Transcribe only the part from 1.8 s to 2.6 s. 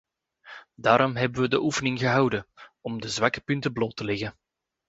gehouden: